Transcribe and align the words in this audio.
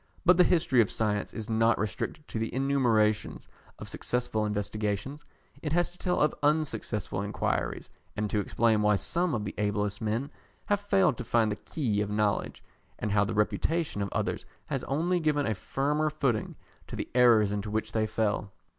But 0.25 0.37
the 0.37 0.43
history 0.43 0.81
of 0.81 0.89
science 0.89 1.31
is 1.31 1.47
not 1.47 1.77
restricted 1.77 2.27
to 2.29 2.39
the 2.39 2.51
enumeration 2.55 3.37
of 3.77 3.87
successful 3.87 4.47
investigations. 4.47 5.23
It 5.61 5.73
has 5.73 5.91
to 5.91 5.99
tell 5.99 6.21
of 6.21 6.33
unsuccessful 6.41 7.21
inquiries, 7.21 7.91
and 8.17 8.27
to 8.31 8.39
explain 8.39 8.81
why 8.81 8.95
some 8.95 9.35
of 9.35 9.45
the 9.45 9.53
ablest 9.59 10.01
men 10.01 10.31
have 10.65 10.79
failed 10.79 11.17
to 11.17 11.23
find 11.23 11.51
the 11.51 11.55
key 11.55 12.01
of 12.01 12.09
knowledge, 12.09 12.63
and 12.97 13.11
how 13.11 13.23
the 13.23 13.35
reputation 13.35 14.01
of 14.01 14.09
others 14.11 14.43
has 14.65 14.83
only 14.85 15.19
given 15.19 15.45
a 15.45 15.53
firmer 15.53 16.09
footing 16.09 16.55
to 16.87 16.95
the 16.95 17.07
errors 17.13 17.51
into 17.51 17.69
which 17.69 17.91
they 17.91 18.07
fell. 18.07 18.51